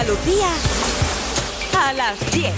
[0.00, 0.48] Andalucía
[1.78, 2.54] a las 10.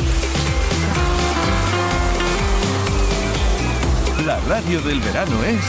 [4.24, 5.60] La radio del verano es...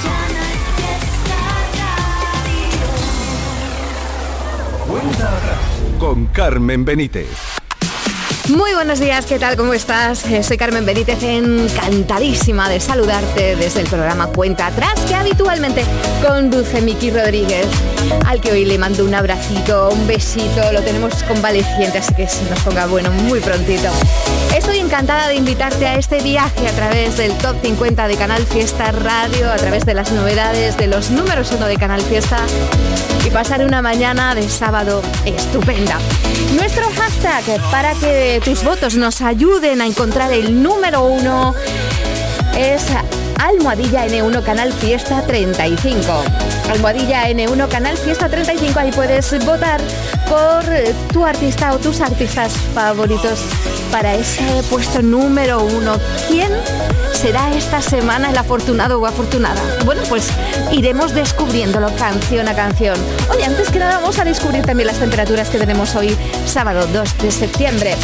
[4.87, 5.59] Cuenta atrás
[5.97, 7.52] con Carmen Benítez.
[8.49, 9.55] Muy buenos días, ¿qué tal?
[9.55, 10.25] ¿Cómo estás?
[10.25, 15.85] Eh, Soy Carmen Benítez, encantadísima de saludarte desde el programa Cuenta Atrás, que habitualmente
[16.21, 17.65] conduce Miki Rodríguez,
[18.25, 22.43] al que hoy le mando un abracito, un besito, lo tenemos convaleciente, así que se
[22.49, 23.87] nos ponga bueno muy prontito.
[24.53, 28.91] Estoy encantada de invitarte a este viaje a través del Top 50 de Canal Fiesta
[28.91, 32.39] Radio, a través de las novedades de los números uno de Canal Fiesta
[33.25, 35.97] y pasar una mañana de sábado estupenda.
[36.55, 41.53] Nuestro hashtag para que tus votos nos ayuden a encontrar el número uno
[42.57, 42.83] es
[43.39, 46.01] Almohadilla N1 Canal Fiesta 35.
[46.69, 49.81] Almohadilla N1 Canal Fiesta 35, ahí puedes votar
[50.29, 50.63] por
[51.11, 53.39] tu artista o tus artistas favoritos
[53.91, 55.97] para ese puesto número uno.
[56.27, 56.49] ¿Quién
[57.13, 59.61] será esta semana el afortunado o afortunada?
[59.85, 60.29] Bueno, pues
[60.71, 62.97] iremos descubriéndolo canción a canción.
[63.29, 67.17] Oye, antes que nada vamos a descubrir también las temperaturas que tenemos hoy, sábado 2
[67.19, 67.95] de septiembre.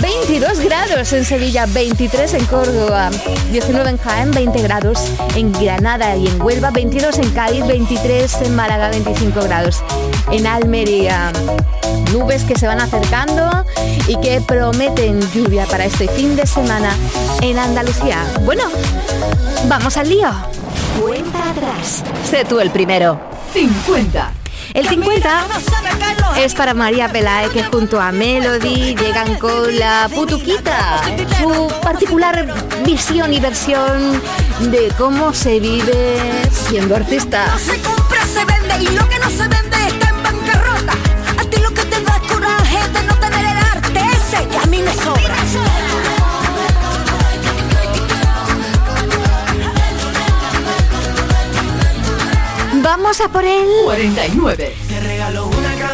[0.00, 3.10] 22 grados en Sevilla, 23 en Córdoba,
[3.52, 4.98] 19 en Jaén, 20 grados
[5.36, 9.82] en Granada y en Huelva, 22 en Cádiz, 23 en Málaga, 25 grados
[10.30, 11.32] en Almería.
[12.12, 13.64] Nubes que se van acercando
[14.08, 16.94] y que prometen lluvia para este fin de semana
[17.42, 18.24] en Andalucía.
[18.44, 18.64] Bueno,
[19.68, 20.30] vamos al lío.
[21.00, 22.02] Cuenta atrás.
[22.28, 23.20] Sé tú el primero.
[23.52, 24.39] 50.
[24.74, 25.46] El 50
[26.38, 31.00] es para María Pelae que junto a Melody llegan con la putuquita,
[31.38, 32.46] su particular
[32.84, 34.22] visión y versión
[34.70, 36.20] de cómo se vive
[36.52, 37.46] siendo artista.
[37.46, 40.92] No se compra, se vende y lo que no se vende está en bancarrota.
[41.38, 44.66] A ti lo que te da coraje de no tener el arte ese que a
[44.66, 45.79] mí me sobra.
[52.90, 53.68] Vamos a por él.
[53.84, 54.74] 49.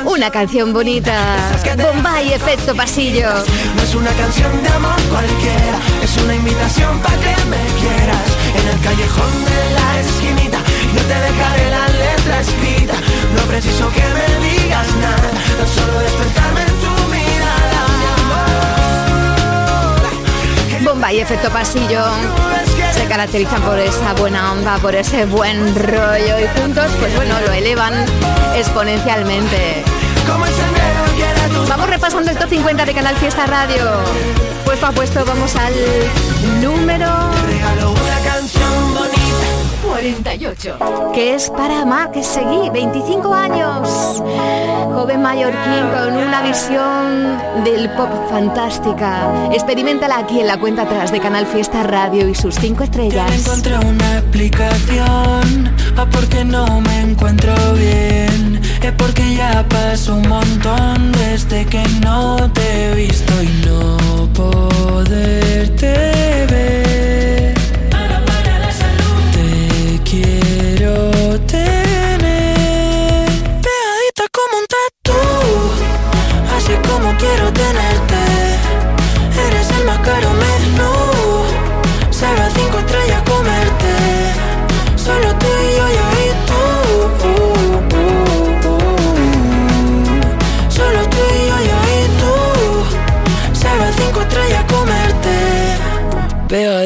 [0.07, 1.53] Una canción bonita.
[1.77, 3.29] Bomba y efecto pasillo.
[3.77, 8.27] No es una canción de amor cualquiera, es una invitación para que me quieras.
[8.59, 10.59] En el callejón de la esquinita,
[10.95, 12.95] yo te dejaré la letra escrita.
[13.37, 16.66] No preciso que me digas nada, tan solo despertarme
[21.12, 22.03] Y efecto pasillo
[22.93, 27.53] se caracterizan por esa buena onda, por ese buen rollo y juntos, pues bueno, lo
[27.53, 27.94] elevan
[28.56, 29.84] exponencialmente.
[31.69, 33.84] Vamos repasando el top 50 de Canal Fiesta Radio.
[34.65, 35.75] Puesto a puesto vamos al
[36.61, 37.06] número
[39.97, 40.79] 48.
[41.15, 44.23] que es para Mark Seguí, 25 años.
[44.93, 49.49] Joven mallorquín con una visión del pop fantástica.
[49.53, 53.31] Experimentala aquí en la cuenta atrás de Canal Fiesta Radio y sus 5 Que estrellas.
[53.31, 58.61] no encontré una explicación a por qué no me encuentro bien.
[58.83, 66.16] Es porque ya pasó un montón desde que no te he visto y no poderte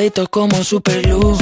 [0.00, 1.36] Pegadito como super glue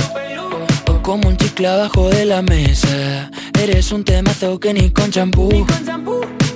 [0.89, 3.31] o como un chicle abajo de la mesa.
[3.57, 5.65] Eres un temazo que ni con champú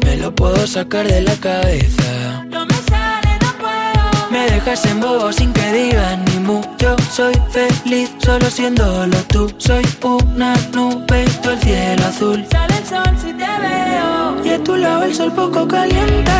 [0.05, 2.45] me lo puedo sacar de la cabeza.
[2.51, 4.31] No me sale, no puedo.
[4.33, 6.61] Me dejas en bobo sin que digas ni mu.
[6.79, 9.49] Yo soy feliz solo siéndolo tú.
[9.59, 12.45] Soy una nube, tú el cielo azul.
[12.51, 14.45] Sale el sol si te veo.
[14.45, 16.33] Y a tu lado el sol poco caliente.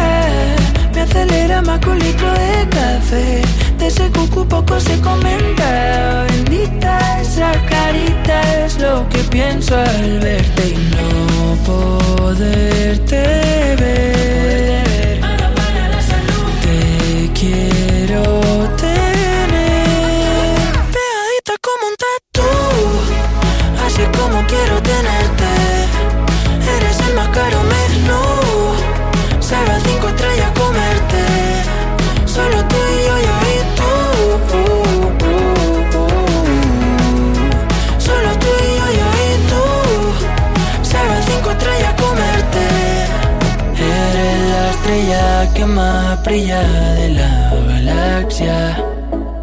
[0.93, 3.43] Me acelera más que un litro de café.
[3.85, 6.25] Ese cucu poco se comenta.
[6.29, 13.17] Bendita esa carita es lo que pienso al verte y no poderte
[13.81, 15.21] ver.
[16.63, 18.23] Te quiero
[18.77, 19.49] tener
[20.95, 22.51] pegadita como un tatú,
[23.85, 25.51] así como quiero tenerte.
[26.77, 28.23] Eres el más caro menú,
[45.67, 48.85] más brillada de la galaxia.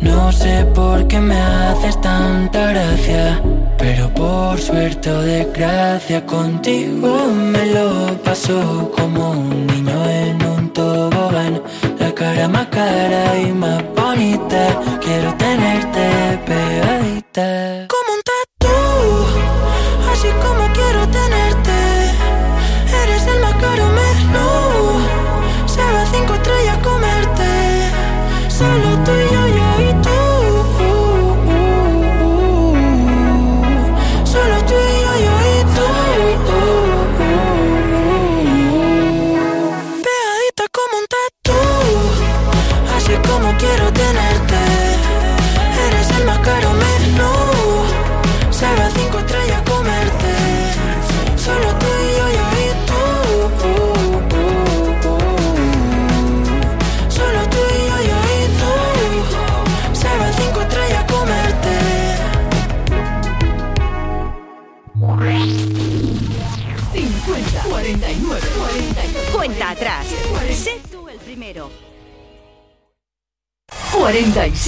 [0.01, 3.41] No sé por qué me haces tanta gracia,
[3.77, 11.61] pero por suerte o desgracia contigo me lo paso como un niño en un tobogán.
[11.99, 17.98] La cara más cara y más bonita, quiero tenerte pegadita.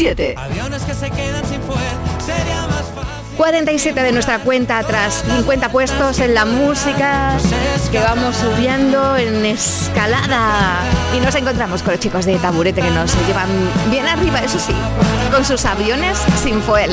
[0.01, 0.36] 47.
[0.38, 1.80] Aviones que se quedan sin fuel,
[2.25, 3.38] sería más fácil.
[3.38, 7.38] 47 de nuestra cuenta atrás, 50 puestos en la música
[7.92, 10.80] que vamos subiendo en escalada.
[11.15, 13.50] Y nos encontramos con los chicos de taburete que nos llevan
[13.89, 14.74] bien arriba, eso sí,
[15.31, 16.92] con sus aviones sin fuel.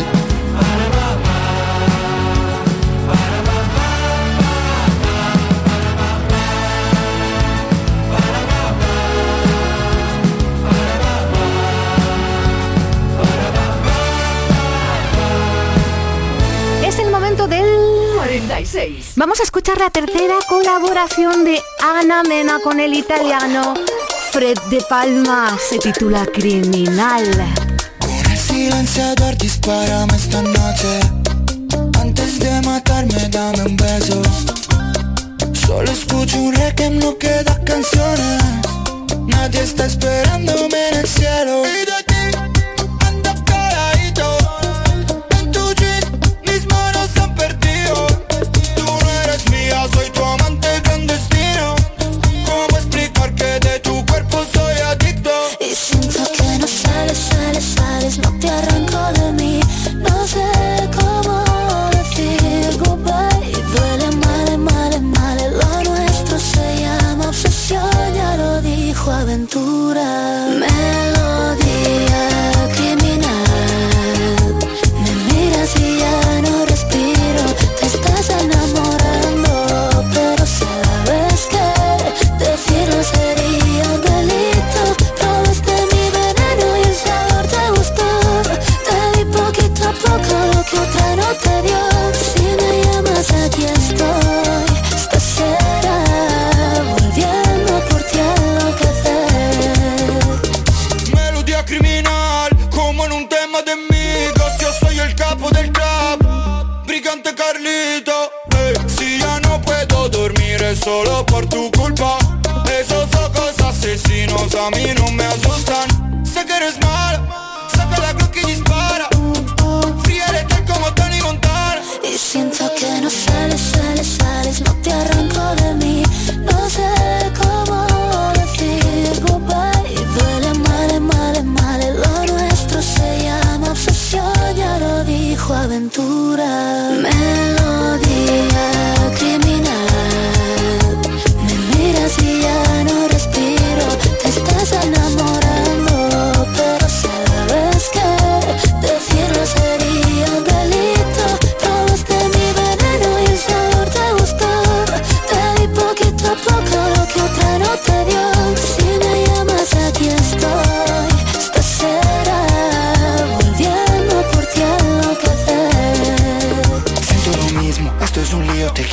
[18.79, 19.13] 46.
[19.17, 23.75] Vamos a escuchar la tercera colaboración de Ana Mena con el italiano
[24.31, 25.57] Fred De Palma.
[25.59, 27.25] Se titula Criminal.
[27.99, 31.01] Con el silenciador dispárame esta noche
[32.01, 34.23] Antes de matarme dame un beso
[35.67, 38.43] Solo escucho un requiem, no quedan canciones
[39.27, 42.08] Nadie está esperándome en el cielo Y de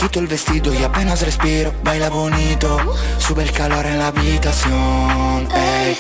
[0.05, 1.73] quito el vestido y apenas respiro.
[1.83, 2.77] Baila bonito,
[3.17, 5.47] sube el calor en la habitación.
[5.51, 5.97] Ey,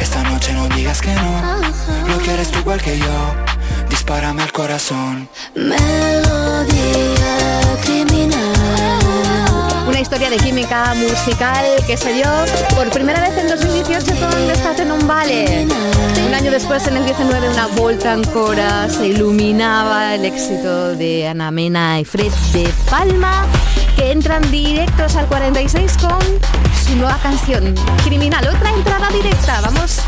[0.00, 1.42] esta noche no digas que no.
[2.08, 3.34] Lo quieres tú igual que yo
[3.90, 5.28] Dispárame al corazón.
[5.54, 5.78] Melodía
[7.82, 8.55] criminal
[9.96, 12.26] una historia de química musical que se dio
[12.74, 15.66] por primera vez en 2018 con Estate en un Vale.
[16.26, 21.50] Un año después, en el 19, una volta ancora se iluminaba el éxito de Ana
[21.50, 23.46] Mena y Fred de Palma,
[23.96, 26.20] que entran directos al 46 con
[26.84, 27.74] su nueva canción,
[28.04, 28.46] Criminal.
[28.54, 30.00] Otra entrada directa, vamos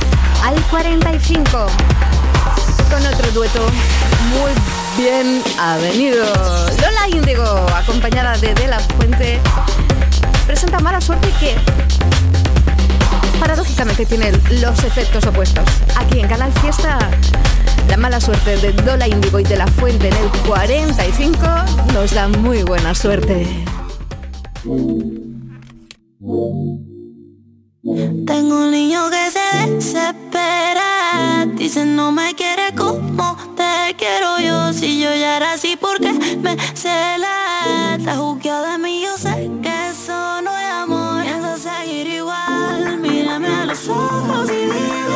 [0.45, 1.67] al 45
[2.91, 3.67] con otro dueto
[4.35, 9.39] muy Bien ha venido Lola Índigo, acompañada de De La Fuente,
[10.45, 11.55] presenta mala suerte que
[13.39, 15.65] paradójicamente tiene los efectos opuestos.
[15.97, 16.99] Aquí en Canal Fiesta,
[17.89, 21.47] la mala suerte de Lola Índigo y De La Fuente en el 45
[21.95, 23.47] nos da muy buena suerte.
[28.27, 33.68] Tengo un niño que se desespera, dice no me quiere como te
[34.73, 39.89] si yo ya era así porque me cela Está juzgada de mí, yo sé que
[39.89, 41.23] eso no es amor.
[41.23, 45.08] Pienso seguir igual, mírame a los ojos y dime.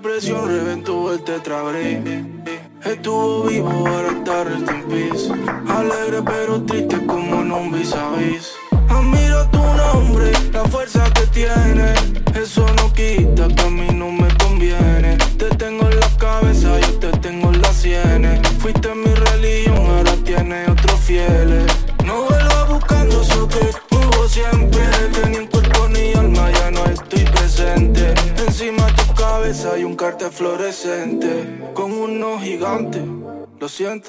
[0.00, 0.37] presión.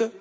[0.00, 0.14] Christ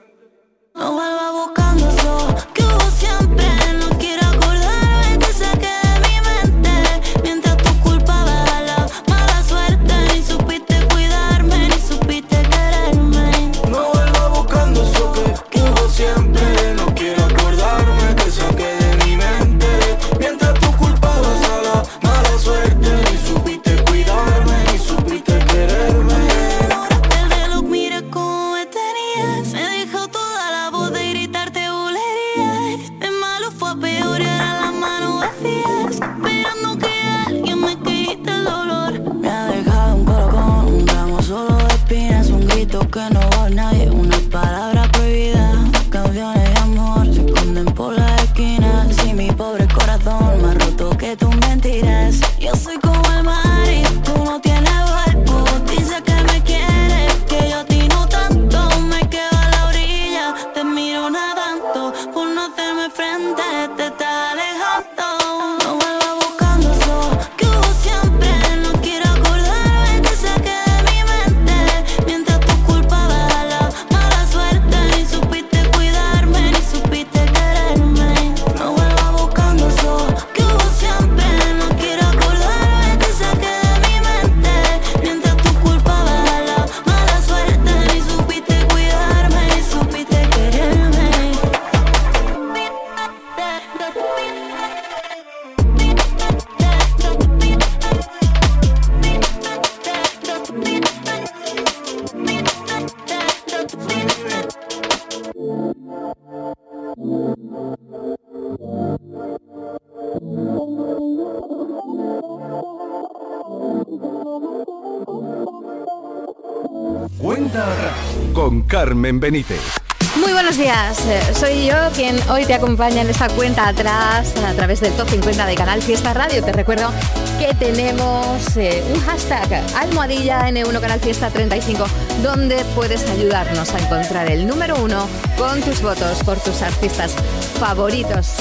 [120.18, 124.54] Muy buenos días, eh, soy yo quien hoy te acompaña en esta cuenta atrás a
[124.54, 126.44] través del top 50 de Canal Fiesta Radio.
[126.44, 126.92] Te recuerdo
[127.40, 131.86] que tenemos eh, un hashtag almohadilla N1 Canal Fiesta 35
[132.24, 137.14] donde puedes ayudarnos a encontrar el número uno con tus votos por tus artistas
[137.60, 138.34] favoritos.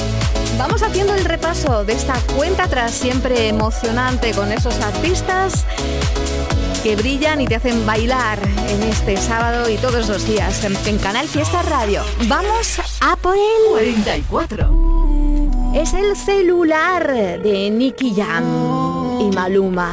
[0.59, 5.65] Vamos haciendo el repaso de esta cuenta atrás siempre emocionante con esos artistas
[6.83, 11.27] que brillan y te hacen bailar en este sábado y todos los días en, Canal
[11.27, 12.03] Fiesta Radio.
[12.27, 15.73] Vamos a por el 44.
[15.75, 19.91] Es el celular de Nicky Jam y Maluma.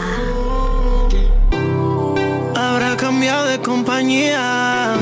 [2.56, 4.96] Habrá cambiado de compañía.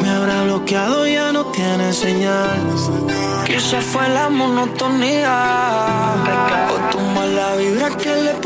[0.00, 2.58] Me habrá bloqueado, ya no tiene señal.
[3.46, 6.14] Que se fue la monotonía.
[6.70, 7.90] O tu mala vibra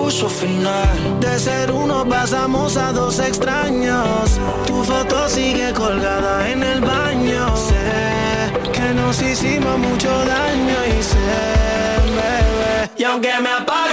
[0.07, 1.19] puso final.
[1.19, 4.39] De ser uno pasamos a dos extraños.
[4.65, 7.57] Tu foto sigue colgada en el baño.
[7.57, 11.33] Sé que nos hicimos mucho daño y sé,
[12.19, 12.91] bebé.
[12.97, 13.86] Y aunque me apague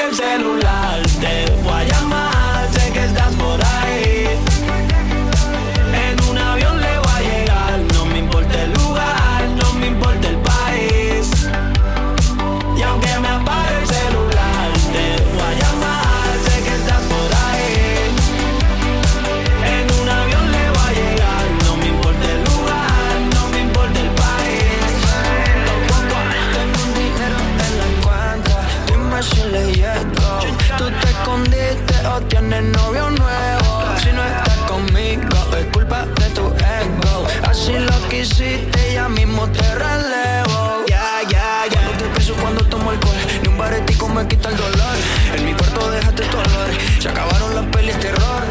[44.27, 44.98] quita el dolor.
[45.36, 46.70] En mi cuarto dejaste tu olor.
[47.00, 48.44] Se acabaron las pelis terror.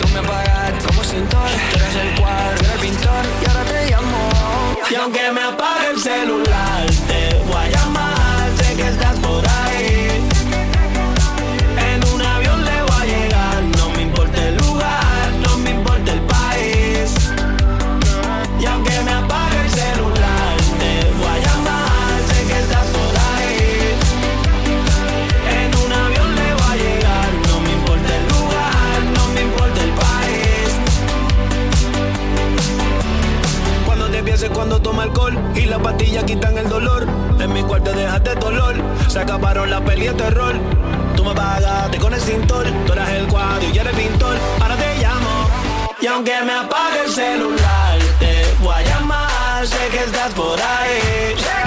[0.00, 1.48] Tú me apagaste como cintor.
[1.70, 3.24] Tú eres el cuadro, era el pintor.
[3.42, 4.18] Y ahora te llamo.
[4.90, 6.53] Y aunque me apague el celular,
[35.94, 37.06] pastillas quitan el dolor.
[37.38, 38.74] En mi cuarto dejaste dolor.
[39.08, 40.54] Se acabaron las peli de terror.
[41.16, 42.66] Tú me pagaste con el cintor.
[42.86, 44.36] Tú eras el cuadro y yo era el pintor.
[44.60, 45.48] Ahora te llamo.
[46.00, 49.66] Y aunque me apague el celular, te voy a llamar.
[49.66, 51.63] Sé que estás por ahí.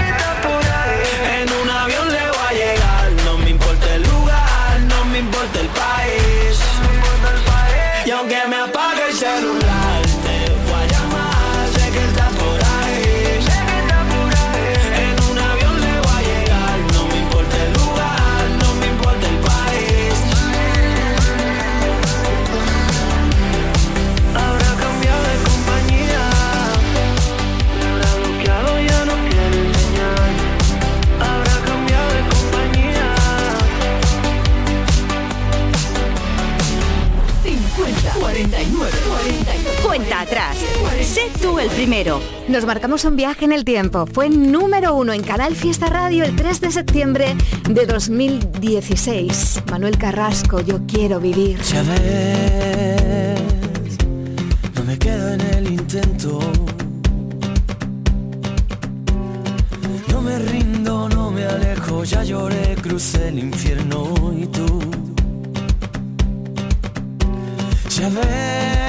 [41.59, 42.21] El primero.
[42.47, 44.05] Nos marcamos un viaje en el tiempo.
[44.05, 47.35] Fue número uno en Canal Fiesta Radio el 3 de septiembre
[47.69, 49.63] de 2016.
[49.69, 51.59] Manuel Carrasco, yo quiero vivir.
[51.61, 53.41] Ya ves,
[54.75, 56.39] no me quedo en el intento.
[60.09, 64.79] No me rindo, no me alejo, ya lloré, crucé el infierno y tú.
[67.89, 68.86] Ya ves,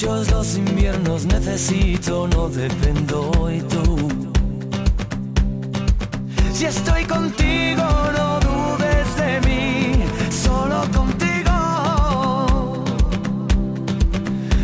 [0.00, 3.96] muchos los inviernos, necesito, no dependo y tú.
[6.52, 7.82] Si estoy contigo,
[8.16, 12.84] no dudes de mí, solo contigo.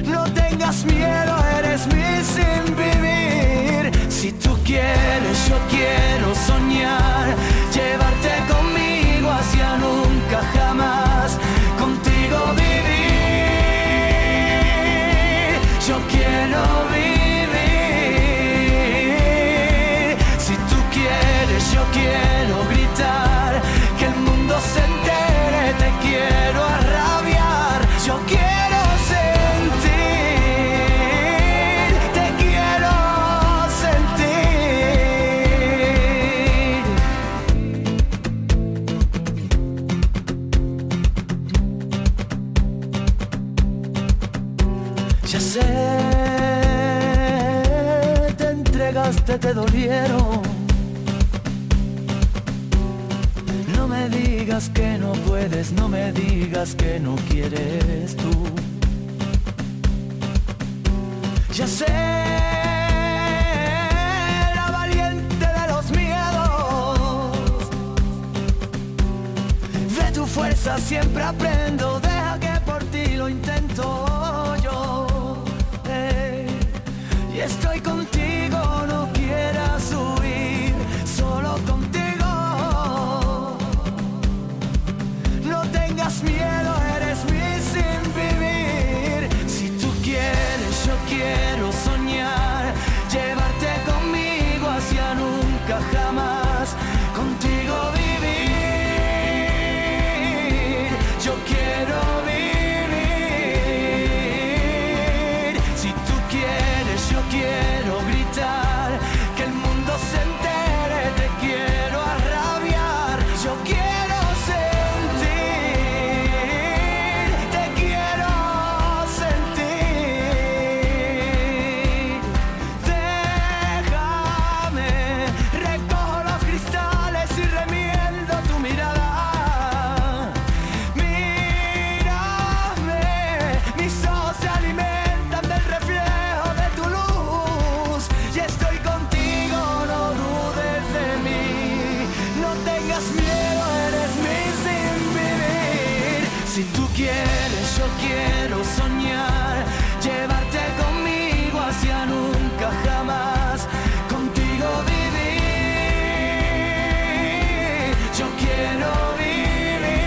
[0.04, 3.90] No tengas miedo, eres mi sin vivir.
[4.08, 7.34] Si tú quieres, yo quiero soñar,
[7.74, 11.38] llevarte conmigo hacia nunca jamás,
[11.76, 12.63] contigo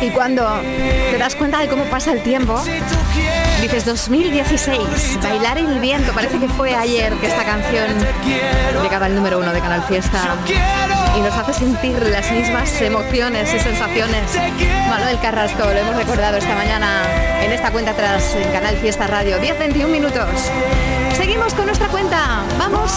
[0.07, 0.47] Y cuando
[1.11, 2.57] te das cuenta de cómo pasa el tiempo,
[3.61, 6.13] dices 2016, bailar el viento.
[6.13, 7.89] Parece que fue ayer que esta canción
[8.81, 10.37] llegaba al número uno de Canal Fiesta
[11.17, 14.33] y nos hace sentir las mismas emociones y sensaciones.
[14.89, 17.03] Manuel Carrasco, lo hemos recordado esta mañana
[17.43, 19.41] en esta cuenta atrás en Canal Fiesta Radio.
[19.41, 20.29] 10-21 minutos.
[21.17, 22.45] Seguimos con nuestra cuenta.
[22.57, 22.93] Vamos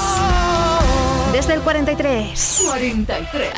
[1.33, 2.62] desde el 43.
[2.68, 3.51] 43.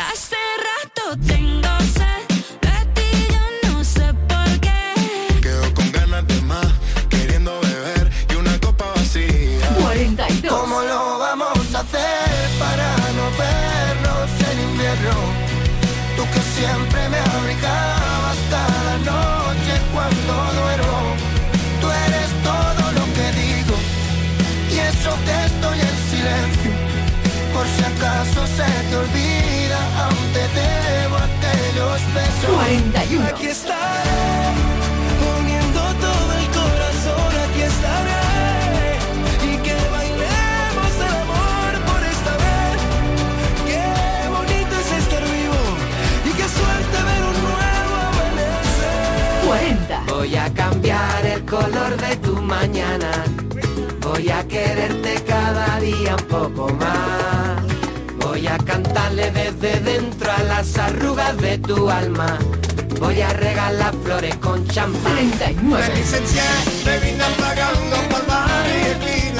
[16.62, 21.00] Siempre me abrigabas cada noche cuando duermo.
[21.80, 23.74] Tú eres todo lo que digo
[24.70, 26.72] y eso que estoy en silencio.
[27.54, 32.50] Por si acaso se te olvida, aún te debo aquellos besos.
[32.54, 33.26] 41.
[33.26, 34.71] Aquí estaré,
[52.12, 53.10] de tu mañana.
[54.00, 57.62] Voy a quererte cada día un poco más.
[58.18, 62.38] Voy a cantarle desde dentro a las arrugas de tu alma.
[63.00, 65.14] Voy a regalar flores con champán.
[65.14, 65.84] 39.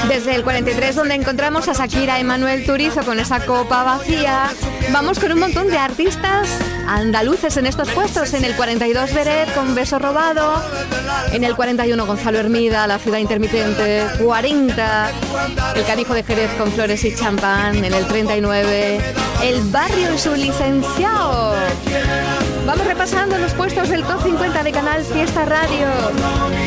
[0.09, 4.51] Desde el 43 donde encontramos a Shakira y Manuel Turizo con esa copa vacía,
[4.93, 6.49] vamos con un montón de artistas
[6.87, 8.35] andaluces en estos puestos.
[8.35, 10.63] En el 42 Beret con Beso Robado,
[11.33, 15.11] en el 41 Gonzalo Hermida, La Ciudad Intermitente, 40
[15.77, 19.01] El Canijo de Jerez con Flores y Champán, en el 39
[19.43, 21.55] El Barrio y su licenciado.
[22.67, 25.89] Vamos repasando los puestos del top 50 de Canal Fiesta Radio.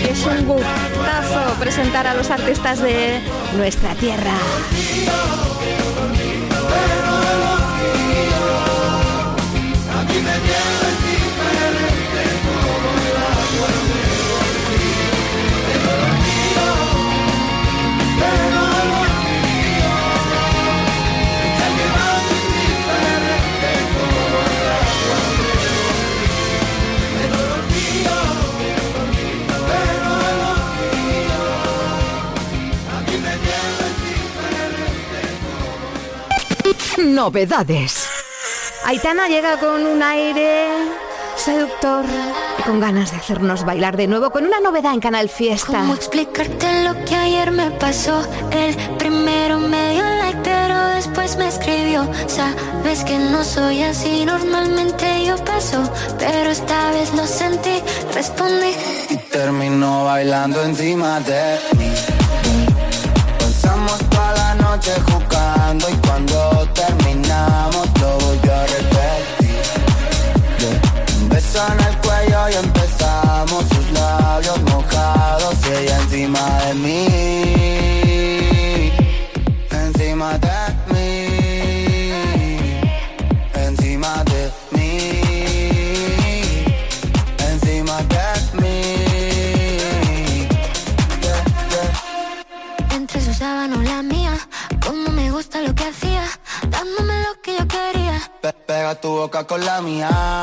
[0.10, 3.22] Es un gustazo presentar a los artistas de
[3.56, 4.34] nuestra tierra.
[37.16, 38.10] Novedades.
[38.84, 40.68] Aitana llega con un aire
[41.38, 42.04] seductor
[42.60, 45.80] y con ganas de hacernos bailar de nuevo con una novedad en Canal Fiesta.
[45.80, 48.22] ¿Cómo explicarte lo que ayer me pasó?
[48.52, 52.06] El primero me dio like, pero después me escribió.
[52.28, 57.82] Sabes que no soy así, normalmente yo paso, pero esta vez lo sentí,
[58.14, 58.74] respondí.
[59.10, 62.15] Y terminó bailando encima de mí.
[64.76, 69.62] Jugando y cuando terminamos lo volvió a repetir.
[71.30, 77.08] Beso en el cuello y empezamos sus labios mojados ella encima de mí.
[79.72, 80.75] Encima de mí.
[99.56, 100.35] Con la mía.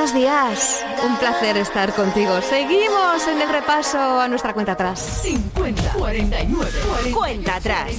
[0.00, 0.82] Buenos días.
[1.04, 2.40] Un placer estar contigo.
[2.40, 5.20] Seguimos en el repaso a nuestra cuenta atrás.
[5.22, 6.70] 50, 49,
[7.12, 7.90] cuenta atrás.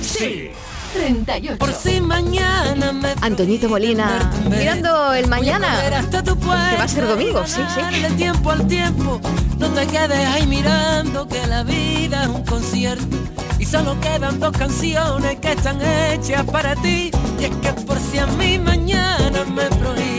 [0.00, 0.52] Sí.
[0.94, 1.58] 38.
[1.58, 7.60] Por si mañana me Antoñito Molina, mirando el mañana, que va a ser domingo, sí,
[7.74, 8.14] sí.
[8.16, 9.20] Tiempo al tiempo,
[9.58, 13.18] no te quedes ahí mirando que la vida es un concierto
[13.58, 17.10] y solo quedan dos canciones que están hechas para ti.
[17.38, 20.09] Y es que por si a mí mañana me quiera,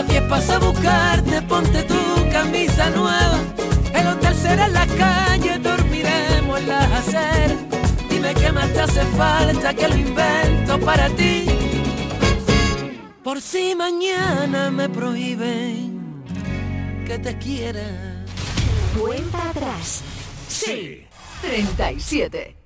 [0.00, 3.38] a las 10 paso a buscarte, ponte tu camisa nueva.
[3.94, 7.58] El hotel será en la calle, dormiremos en las aceras.
[8.08, 11.44] Dime qué más te hace falta que lo invento para ti.
[13.22, 16.24] Por si mañana me prohíben
[17.06, 18.24] que te quiera.
[18.98, 20.02] Cuenta atrás.
[20.48, 21.06] Sí.
[21.42, 22.59] 37.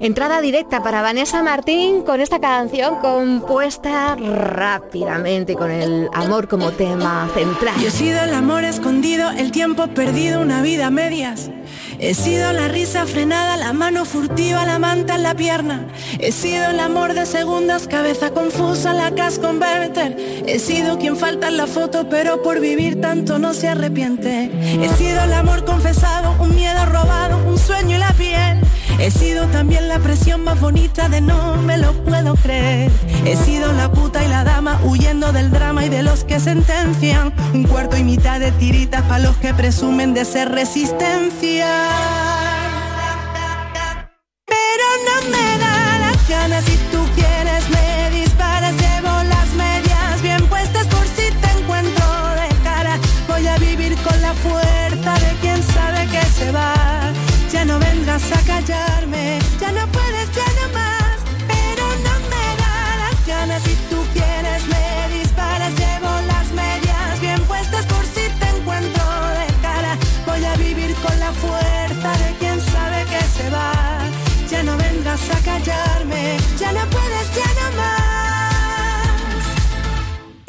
[0.00, 7.28] Entrada directa para Vanessa Martín con esta canción compuesta rápidamente con el amor como tema
[7.34, 7.74] central.
[7.78, 11.50] Yo he sido el amor escondido, el tiempo perdido, una vida a medias.
[11.98, 15.88] He sido la risa frenada, la mano furtiva, la manta en la pierna.
[16.18, 20.16] He sido el amor de segundas, cabeza confusa, la cas converter.
[20.46, 24.50] He sido quien falta en la foto, pero por vivir tanto no se arrepiente.
[24.82, 28.69] He sido el amor confesado, un miedo robado, un sueño y la piel.
[29.00, 32.90] He sido también la presión más bonita de no me lo puedo creer.
[33.24, 37.32] He sido la puta y la dama huyendo del drama y de los que sentencian.
[37.54, 41.66] Un cuarto y mitad de tiritas para los que presumen de ser resistencia.
[44.44, 50.46] Pero no me da las ganas si tú quieres me disparas, llevo las medias bien
[50.46, 52.98] puestas por si te encuentro de cara.
[53.26, 57.12] Voy a vivir con la fuerza de quien sabe que se va.
[57.50, 58.89] Ya no vengas a callarme,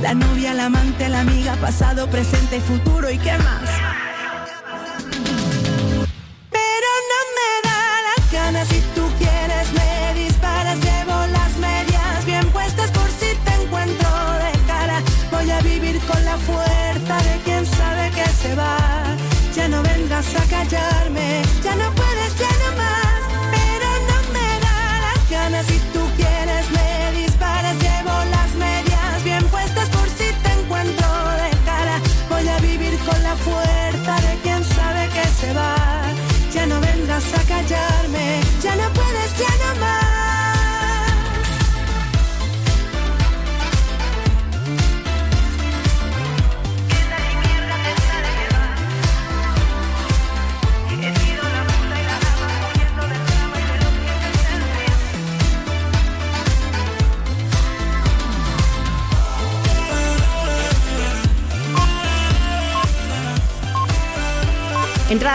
[0.00, 3.85] La novia, la amante, la amiga, pasado, presente y futuro y qué más.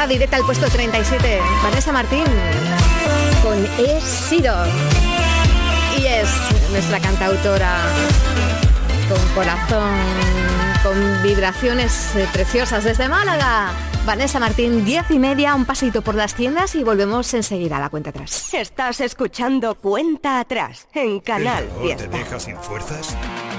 [0.07, 1.39] Directa al puesto 37.
[1.63, 2.23] Vanessa Martín
[3.43, 4.53] con He sido.
[5.97, 6.27] Y es
[6.71, 7.77] nuestra cantautora
[9.07, 9.91] con corazón,
[10.83, 13.71] con vibraciones eh, preciosas desde Málaga.
[14.05, 17.89] Vanessa Martín, 10 y media, un pasito por las tiendas y volvemos enseguida a la
[17.89, 18.53] cuenta atrás.
[18.53, 22.09] Estás escuchando Cuenta Atrás en Canal ¿El calor Fiesta.
[22.09, 23.15] te deja sin fuerzas?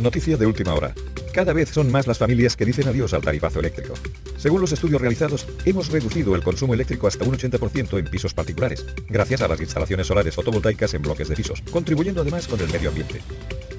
[0.00, 0.94] Noticia de última hora.
[1.34, 3.92] Cada vez son más las familias que dicen adiós al tarifazo eléctrico.
[4.38, 8.86] Según los estudios realizados, hemos reducido el consumo eléctrico hasta un 80% en pisos particulares,
[9.08, 12.88] gracias a las instalaciones solares fotovoltaicas en bloques de pisos, contribuyendo además con el medio
[12.88, 13.20] ambiente.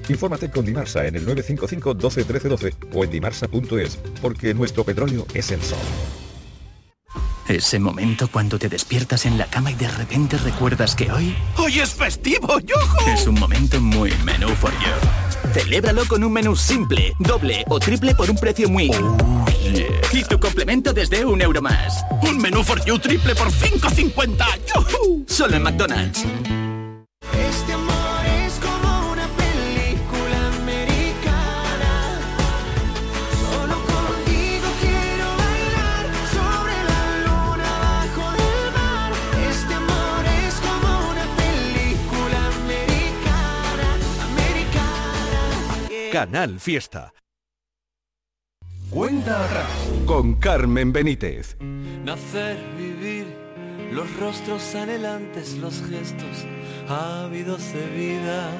[0.08, 5.26] Infórmate con Dimarsa en el 955 12 13 12 o en dimarsa.es, porque nuestro petróleo
[5.34, 5.78] es el sol.
[7.48, 11.34] Ese momento cuando te despiertas en la cama y de repente recuerdas que hoy...
[11.56, 12.48] ¡Hoy es festivo!
[13.12, 15.21] Es un momento muy menú for you.
[15.52, 18.90] Celébralo con un menú simple, doble o triple por un precio muy...
[18.90, 19.44] Oh,
[20.12, 22.04] Y tu complemento desde un euro más.
[22.22, 24.44] Un menú for you triple por 5.50.
[24.74, 25.24] ¡Yuhu!
[25.26, 26.24] Solo en McDonald's.
[46.22, 47.12] Canal Fiesta.
[48.90, 49.66] Cuenta atrás
[50.06, 51.56] con Carmen Benítez.
[51.58, 53.26] Nacer, vivir,
[53.90, 56.46] los rostros anhelantes, los gestos
[56.88, 58.52] ávidos de vida.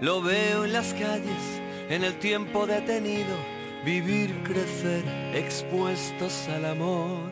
[0.00, 3.36] Lo veo en las calles, en el tiempo detenido,
[3.84, 7.30] vivir, crecer, expuestos al amor.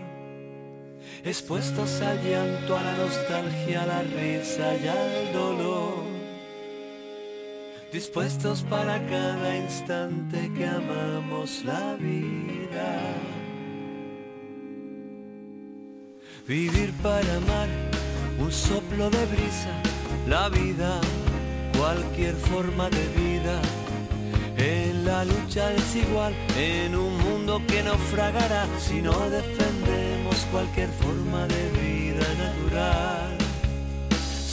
[1.25, 6.14] Expuestos al llanto, a la nostalgia, a la risa y al dolor.
[7.95, 12.99] Dispuestos para cada instante que amamos la vida.
[16.45, 17.69] Vivir para amar,
[18.41, 19.75] un soplo de brisa,
[20.29, 21.01] la vida,
[21.79, 23.63] cualquier forma de vida.
[24.57, 31.47] En la lucha es igual, en un mundo que naufragará si no defendemos cualquier forma
[31.47, 33.39] de vida natural.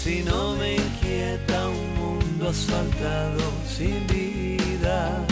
[0.04, 2.01] Si no me inquieta un
[2.42, 5.26] mundo asfaltado sin vida.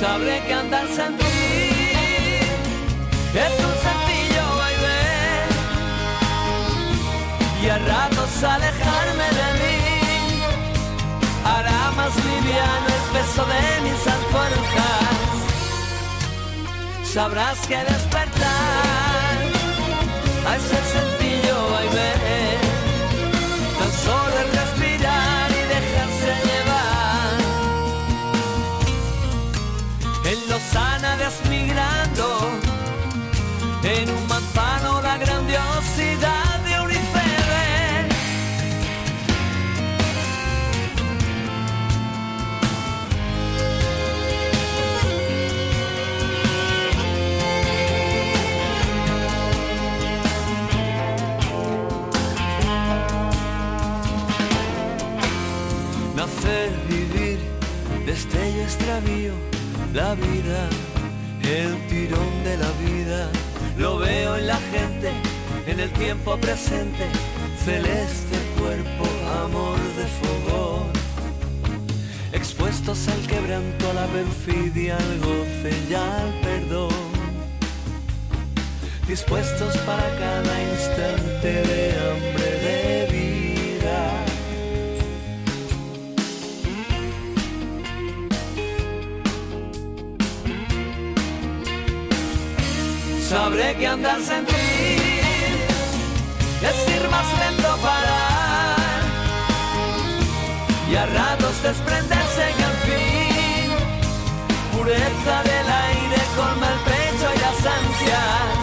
[0.00, 1.24] Sabré que andar sin ti
[3.34, 5.48] es un sencillo vaivén
[7.62, 9.80] y a ratos alejarme de mí
[11.44, 15.06] hará más liviano el peso de mis alforjas.
[17.04, 18.95] Sabrás que despertar
[20.56, 21.15] a ese sencillo
[59.96, 60.68] la vida,
[61.42, 63.30] el tirón de la vida.
[63.78, 65.10] Lo veo en la gente,
[65.66, 67.06] en el tiempo presente,
[67.64, 69.04] celeste cuerpo,
[69.42, 70.86] amor de fogón.
[72.30, 77.06] Expuestos al quebranto, a la perfidia, al goce y al perdón.
[79.08, 83.05] Dispuestos para cada instante de hambre de
[93.36, 94.66] Sabré que andar sin ti
[96.68, 99.02] es ir más lento parar
[100.90, 103.68] y a ratos desprenderse que al fin
[104.72, 108.56] pureza del aire colma el pecho y las ansias.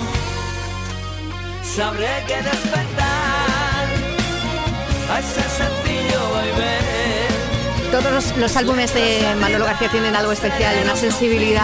[1.75, 3.85] Sabré que despertar
[5.11, 7.91] a ese sencillo vaivén.
[7.91, 11.61] Todos los, los álbumes de Manolo García tienen algo especial, una sensibilidad,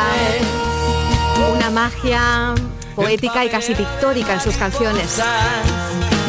[1.51, 2.53] una magia
[2.99, 5.21] poética y casi pictórica en sus canciones.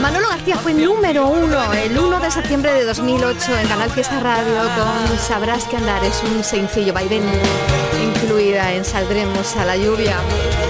[0.00, 4.60] Manolo García fue número uno el 1 de septiembre de 2008 en Canal Fiesta Radio
[4.76, 6.02] con Sabrás que andar.
[6.04, 7.24] Es un sencillo vaivén
[8.00, 10.16] incluida en Saldremos a la lluvia.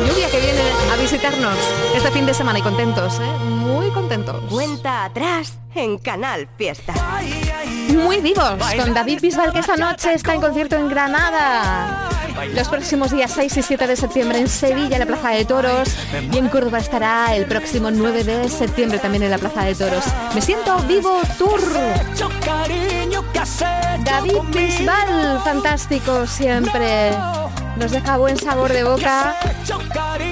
[0.08, 1.56] Lluvia que viene a visitarnos
[1.94, 3.44] este fin de semana y contentos, ¿eh?
[3.44, 4.42] muy contentos.
[4.48, 6.94] Cuenta atrás en Canal Fiesta.
[7.90, 12.19] Muy vivos con David Bisbal que esta noche está en concierto en Granada.
[12.48, 15.88] Los próximos días 6 y 7 de septiembre en Sevilla, en la Plaza de Toros.
[16.32, 20.04] Y en Córdoba estará el próximo 9 de septiembre también en la Plaza de Toros.
[20.34, 21.60] Me siento vivo tour.
[24.04, 27.10] David Bisbal, fantástico siempre.
[27.76, 29.36] Nos deja buen sabor de boca.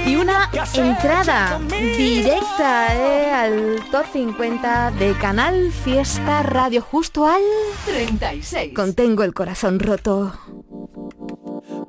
[0.06, 7.42] Y una entrada directa eh, al top 50 de Canal Fiesta Radio, justo al
[7.86, 8.74] 36.
[8.74, 10.32] Contengo el corazón roto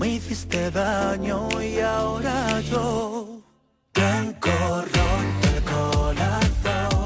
[0.00, 3.42] Me hiciste daño y ahora yo
[3.92, 5.04] Blanco roto
[5.54, 6.99] el corazón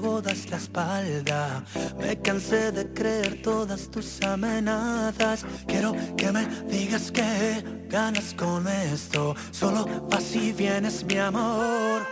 [0.00, 1.64] luego das la espalda.
[1.98, 5.44] Me cansé de creer todas tus amenazas.
[5.66, 9.34] Quiero que me digas que ganas con esto.
[9.50, 12.02] Solo vas y vienes mi amor.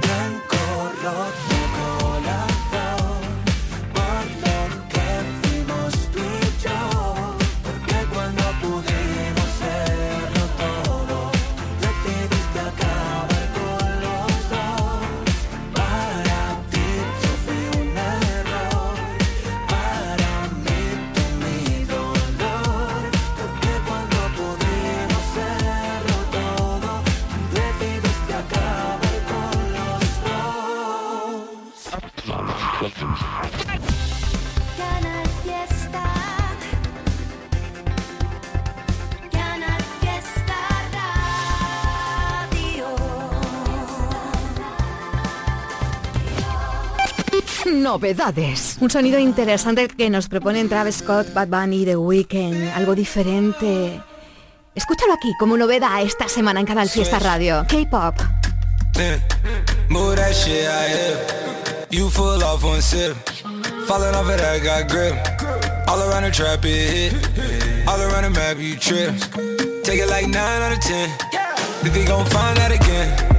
[0.00, 1.63] Blanco
[47.84, 48.78] Novedades.
[48.80, 52.70] Un sonido interesante que nos proponen Travis Scott, Bad Bunny The Weeknd.
[52.74, 54.00] Algo diferente.
[54.74, 57.66] Escúchalo aquí como novedad esta semana en Canal Fiesta Radio.
[57.68, 58.16] K-Pop.
[58.94, 59.20] That
[64.88, 65.86] that.
[65.86, 67.86] All around the trap it hit.
[67.86, 69.12] All around the map you trip.
[69.84, 71.10] Take it like 9 out of 10.
[71.82, 73.33] Think they gon' find out again.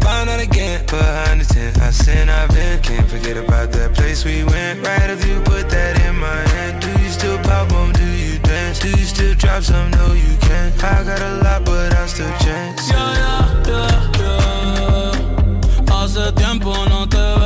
[0.00, 0.84] Gotta find out again.
[0.86, 2.80] Behind the tent, I sin, I've been.
[2.82, 4.86] Can't forget about that place we went.
[4.86, 6.82] Right after you put that in my hand.
[6.82, 7.92] Do you still pop on?
[7.92, 8.78] Do you dance?
[8.78, 9.90] Do you still drop some?
[9.92, 10.84] No, you can't.
[10.84, 12.90] I got a lot, but I still chance.
[12.90, 15.94] Yeah, yeah, yeah, yeah.
[15.94, 17.06] Hace tiempo Canal Fiesta.
[17.06, 17.06] 35.
[17.06, 17.45] Desde la noche que te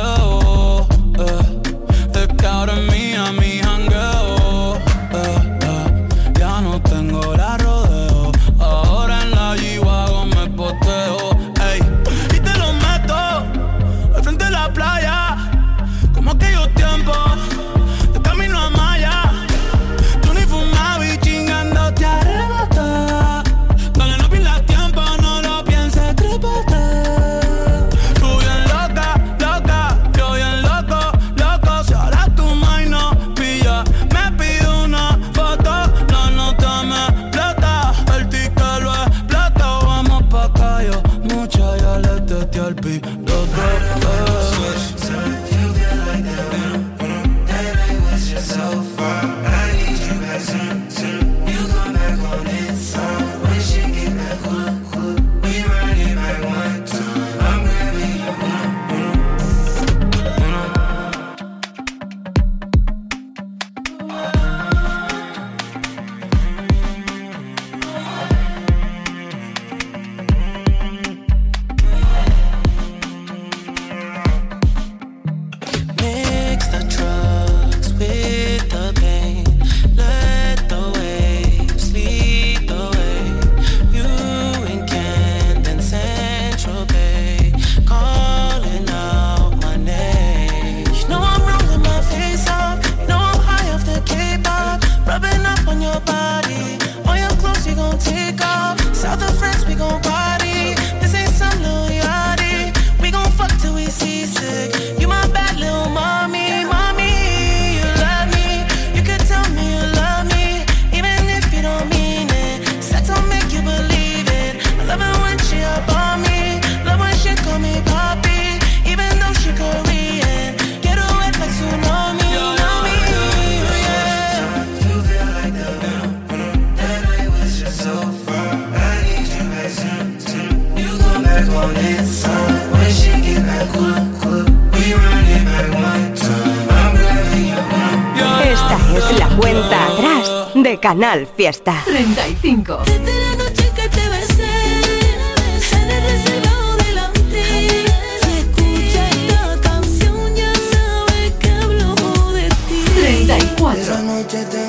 [152.33, 152.91] de ti.
[152.95, 153.81] 34.
[153.81, 154.60] Esa noche tengo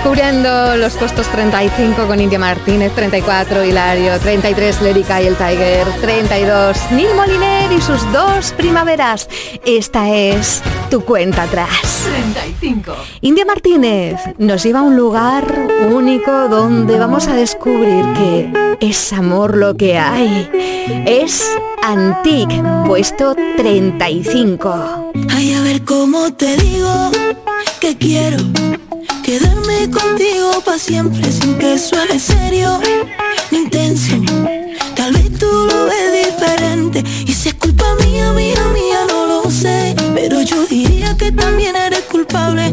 [0.00, 6.90] Descubriendo los puestos 35 con India Martínez, 34 Hilario, 33 Lérica y el Tiger, 32
[6.92, 9.28] Neil Moliner y sus dos primaveras.
[9.66, 12.08] Esta es tu cuenta atrás.
[12.32, 12.94] 35.
[13.20, 15.44] India Martínez nos lleva a un lugar
[15.90, 20.48] único donde vamos a descubrir que es amor lo que hay.
[21.04, 21.46] Es
[21.82, 25.12] Antique, puesto 35.
[25.28, 27.10] Ay, a ver cómo te digo
[27.80, 28.38] que quiero
[29.88, 32.80] contigo para siempre sin que suene serio
[33.50, 34.16] ni intenso.
[34.94, 39.50] Tal vez tú lo ves diferente y si es culpa mía, mía, mía, no lo
[39.50, 39.94] sé.
[40.14, 42.72] Pero yo diría que también eres culpable.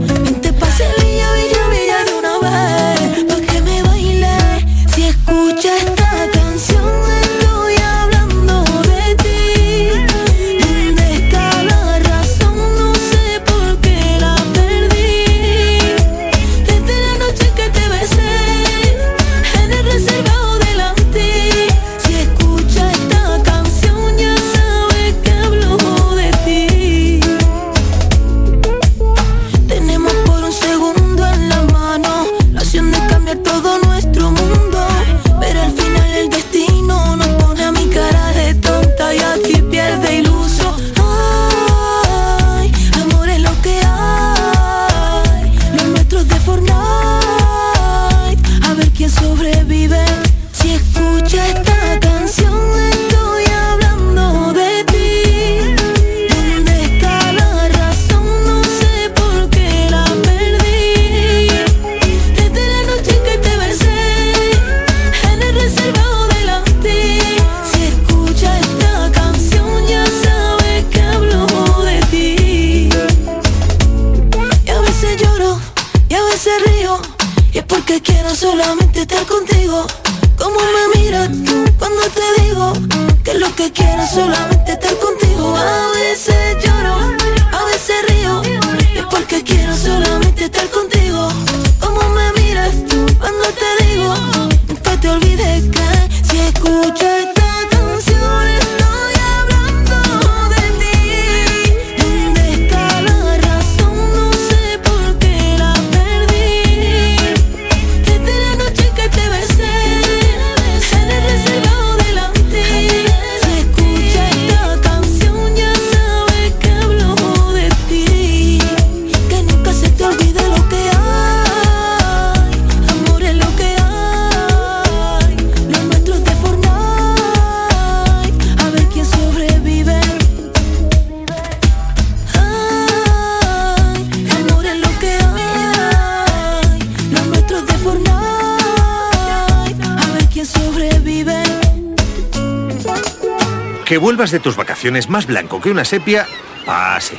[143.97, 146.27] Que vuelvas de tus vacaciones más blanco que una sepia,
[146.67, 147.17] pase.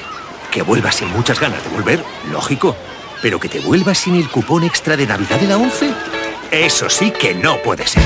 [0.53, 2.77] Que vuelvas sin muchas ganas de volver, lógico.
[3.21, 5.91] Pero que te vuelvas sin el cupón extra de Navidad de la 11,
[6.53, 8.05] eso sí que no puede ser.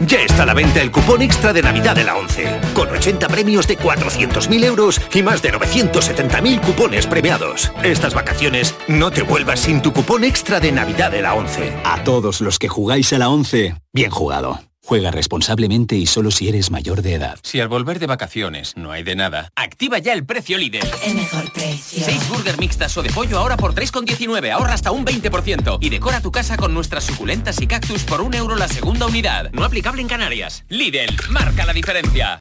[0.00, 3.28] Ya está a la venta el cupón extra de Navidad de la 11, con 80
[3.28, 7.70] premios de 400.000 euros y más de 970.000 cupones premiados.
[7.84, 11.74] Estas vacaciones no te vuelvas sin tu cupón extra de Navidad de la 11.
[11.84, 14.67] A todos los que jugáis a la 11, bien jugado.
[14.88, 17.38] Juega responsablemente y solo si eres mayor de edad.
[17.42, 20.82] Si al volver de vacaciones no hay de nada, activa ya el precio líder.
[21.04, 22.02] El mejor precio.
[22.02, 25.76] 6 burger mixtas o de pollo ahora por 3,19, ahorra hasta un 20%.
[25.82, 29.50] Y decora tu casa con nuestras suculentas y cactus por un euro la segunda unidad.
[29.52, 30.64] No aplicable en Canarias.
[30.70, 32.40] Lidl, marca la diferencia.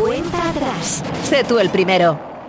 [0.00, 1.04] Cuenta atrás.
[1.28, 2.39] Sé tú el primero.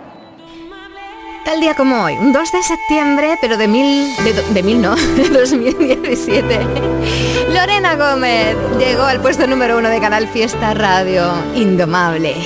[1.44, 4.94] Tal día como hoy, un 2 de septiembre, pero de mil, de, de mil no,
[5.16, 6.60] de 2017.
[7.52, 12.36] Lorena Gómez llegó al puesto número uno de Canal Fiesta Radio, Indomable.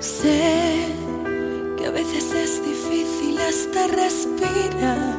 [0.00, 0.88] Sé
[1.78, 5.16] que a veces es difícil hasta respirar,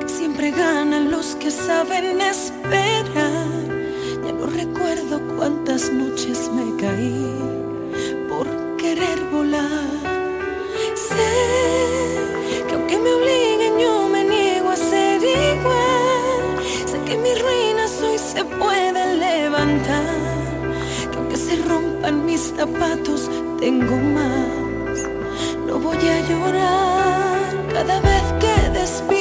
[0.00, 3.27] que siempre ganan los que saben esperar.
[4.58, 7.32] Recuerdo cuántas noches me caí
[8.28, 9.86] por querer volar.
[10.96, 16.42] Sé que aunque me obliguen yo me niego a ser igual.
[16.90, 20.16] Sé que mis ruinas hoy se pueden levantar.
[21.12, 23.30] Que aunque se rompan mis zapatos
[23.60, 24.98] tengo más.
[25.68, 29.17] No voy a llorar cada vez que despierto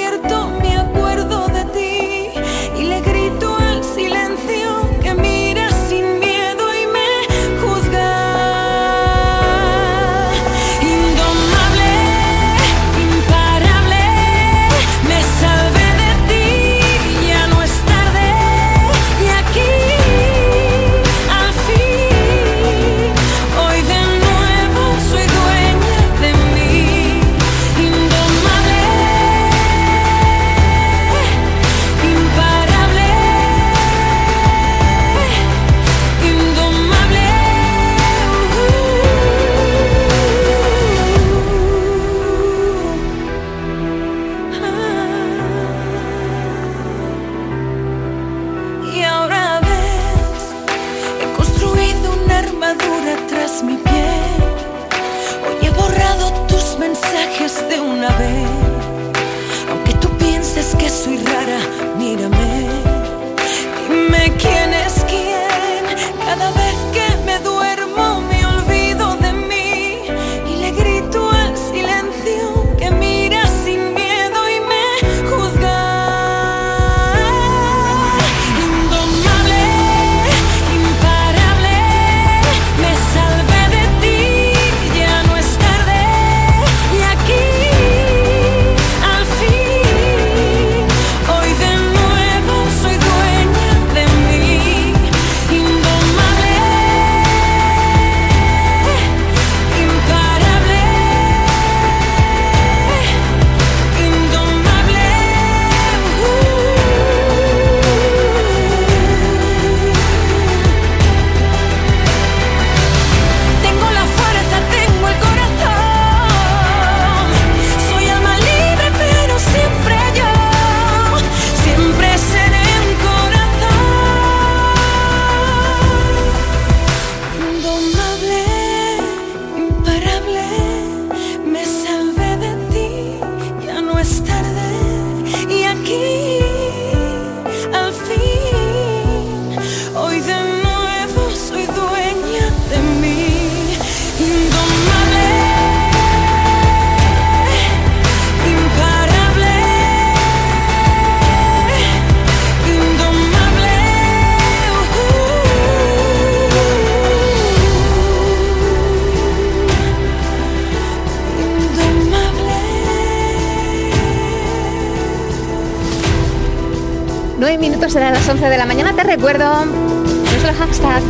[169.28, 171.03] recuerdo nuestro hashtag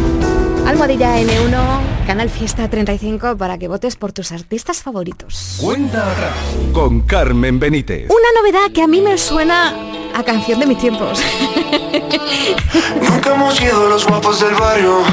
[0.66, 5.58] almohadilla N1 Canal Fiesta 35 para que votes por tus artistas favoritos.
[5.62, 6.34] Cuenta atrás
[6.74, 8.10] con Carmen Benítez.
[8.10, 9.76] Una novedad que a mí me suena
[10.16, 11.22] a canción de mis tiempos.
[13.08, 15.04] Nunca hemos sido los guapos del barrio.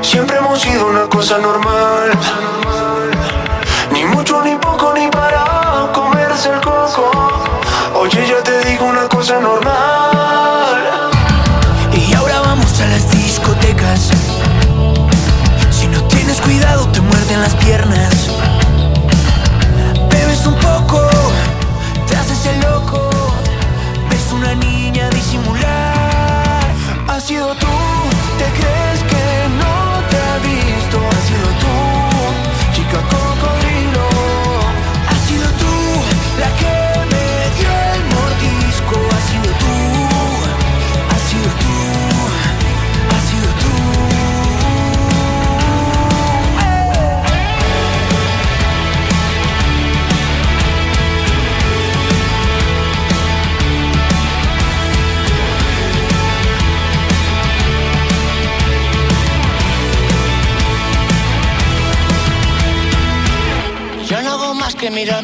[0.00, 2.10] Siempre hemos sido una cosa normal.
[3.92, 7.12] Ni mucho, ni poco, ni para comerse el coco.
[7.94, 9.81] Oye, ya te digo una cosa normal.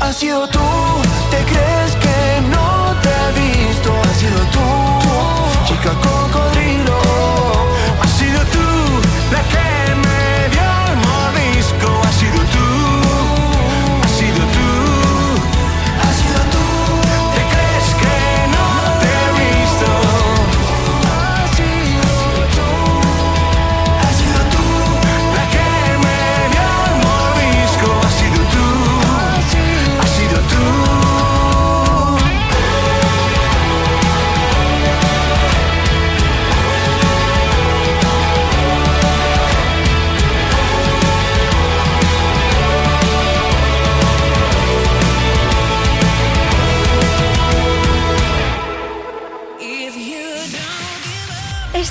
[0.00, 0.60] Has sido tú,
[1.30, 3.92] ¿te crees que no te he visto?
[4.04, 4.60] Has sido tú,
[5.66, 6.98] chica cocodrilo.
[8.02, 8.77] Has sido tú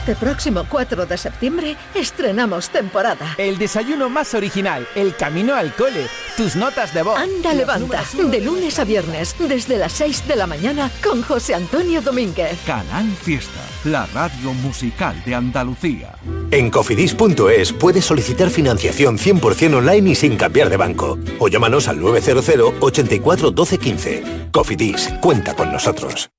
[0.08, 3.36] Este próximo 4 de septiembre estrenamos temporada.
[3.38, 7.20] El desayuno más original, el camino al cole, tus notas de voz.
[7.20, 12.02] Anda, levanta, de lunes a viernes, desde las 6 de la mañana, con José Antonio
[12.02, 12.58] Domínguez.
[12.66, 16.16] Canal Fiesta, la radio musical de Andalucía.
[16.52, 21.20] En cofidis.es puedes solicitar financiación 100% online y sin cambiar de banco.
[21.38, 24.24] O llámanos al 900 84 12 15.
[24.54, 26.30] Cofidis, cuenta con nosotros.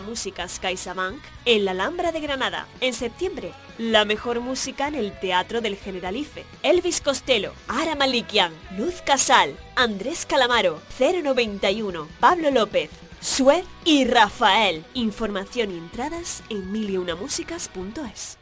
[0.00, 2.66] Músicas CaixaBank en la Alhambra de Granada.
[2.80, 6.44] En septiembre, la mejor música en el Teatro del Generalife.
[6.62, 12.90] Elvis Costello, Ara Malikian, Luz Casal, Andrés Calamaro, 091, Pablo López,
[13.20, 14.84] Sued y Rafael.
[14.94, 18.38] Información y entradas en miliunamusicas.es.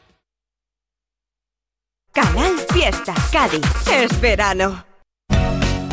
[2.12, 3.62] Canal Fiesta, Cádiz.
[3.92, 4.84] Es verano.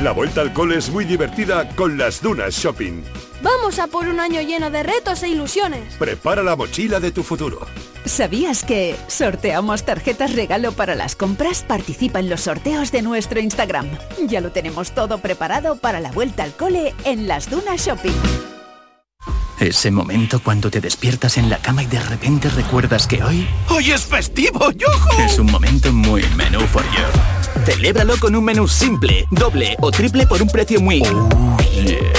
[0.01, 3.03] La vuelta al cole es muy divertida con las Dunas Shopping.
[3.45, 5.93] Vamos a por un año lleno de retos e ilusiones.
[5.99, 7.67] Prepara la mochila de tu futuro.
[8.03, 11.61] ¿Sabías que sorteamos tarjetas regalo para las compras?
[11.61, 13.87] Participa en los sorteos de nuestro Instagram.
[14.27, 18.17] Ya lo tenemos todo preparado para la vuelta al cole en las Dunas Shopping.
[19.59, 23.47] Ese momento cuando te despiertas en la cama y de repente recuerdas que hoy...
[23.69, 25.21] ¡Hoy es festivo, Yojo!
[25.21, 27.55] Es un momento muy menú for you.
[27.66, 31.01] Celébralo con un menú simple, doble o triple por un precio muy...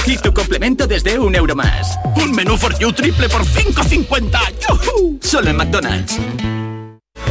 [0.05, 1.97] Y tu complemento desde un euro más.
[2.15, 4.39] Un menú for you triple por 5.50.
[4.67, 5.19] ¡Yujú!
[5.21, 6.17] Solo en McDonald's.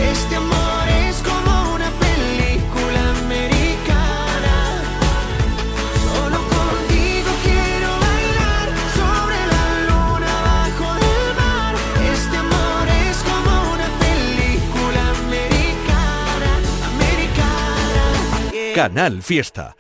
[0.01, 0.39] Este
[18.77, 19.75] Canal Fiesta.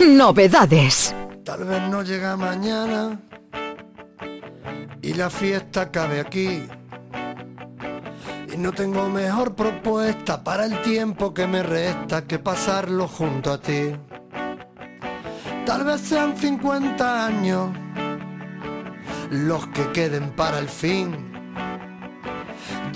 [0.00, 1.14] Novedades.
[1.44, 3.20] Tal vez no llega mañana
[5.00, 6.66] y la fiesta cabe aquí.
[8.52, 13.60] Y no tengo mejor propuesta para el tiempo que me resta que pasarlo junto a
[13.60, 13.94] ti.
[15.64, 17.70] Tal vez sean 50 años
[19.30, 21.29] los que queden para el fin.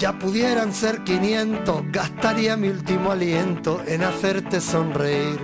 [0.05, 5.41] Ya pudieran ser 500, gastaría mi último aliento en hacerte sonreír.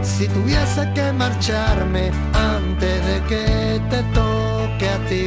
[0.00, 5.26] Si tuviese que marcharme antes de que te toque a ti,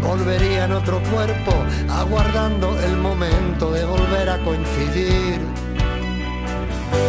[0.00, 1.52] volvería en otro cuerpo,
[1.90, 5.40] aguardando el momento de volver a coincidir.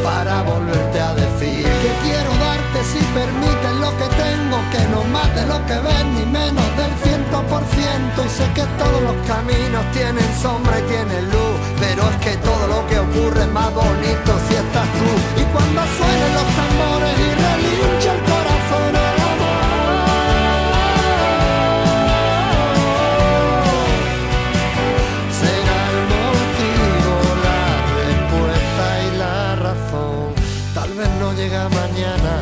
[0.03, 5.35] Para volverte a decir que quiero darte si permites lo que tengo, que no más
[5.35, 6.98] de lo que ves ni menos del.
[8.19, 12.67] Y sé que todos los caminos tienen sombra y tienen luz, pero es que todo
[12.67, 15.09] lo que ocurre es más bonito si estás tú.
[15.41, 19.63] Y cuando suenen los tambores y relincha el corazón al amor,
[25.39, 27.13] será el motivo,
[27.47, 27.63] la
[28.03, 30.33] respuesta y la razón.
[30.75, 32.33] Tal vez no llega mañana,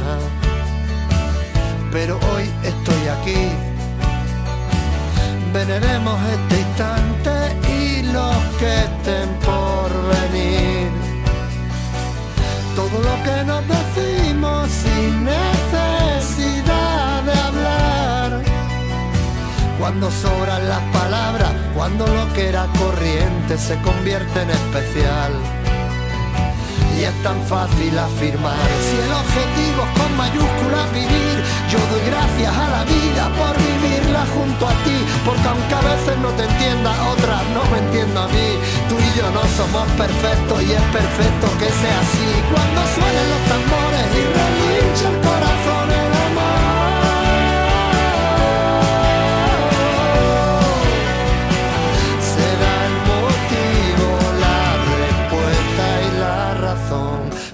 [1.92, 3.67] pero hoy estoy aquí.
[5.54, 7.32] Veneremos este instante
[7.70, 10.90] y los que estén por venir.
[12.76, 18.44] Todo lo que nos decimos sin necesidad de hablar.
[19.80, 25.57] Cuando sobran las palabras, cuando lo que era corriente se convierte en especial.
[26.98, 31.36] Y es tan fácil afirmar, si el objetivo es con mayúsculas vivir,
[31.70, 36.18] yo doy gracias a la vida por vivirla junto a ti, porque aunque a veces
[36.18, 38.50] no te entienda, otras no me entiendo a mí,
[38.90, 43.44] tú y yo no somos perfectos y es perfecto que sea así, cuando suenen los
[43.52, 45.47] tambores y relincha el corazón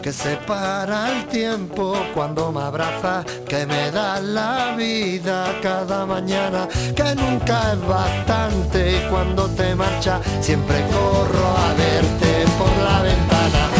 [0.03, 7.15] que separa el tiempo cuando me abrazas, que me da la vida cada mañana, que
[7.15, 13.72] nunca es bastante cuando te marcha siempre corro a verte por la ventana,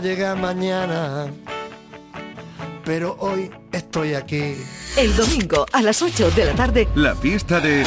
[0.00, 1.26] no llegue mañana,
[2.84, 4.56] pero hoy estoy aquí.
[4.96, 7.84] El domingo a las 8 de la tarde, La fiesta de...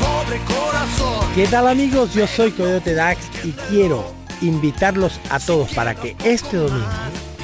[0.00, 1.26] Pobre corazón.
[1.34, 2.12] ¿Qué tal amigos?
[2.12, 4.04] Yo soy Coyote Dax y quiero
[4.42, 6.86] invitarlos a todos para que este domingo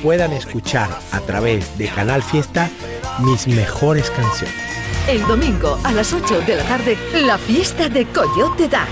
[0.02, 2.68] puedan escuchar a través de Canal Fiesta
[3.20, 4.54] mis mejores canciones.
[5.08, 8.90] el domingo a las 8 de la tarde, la fiesta de Coyote Dax.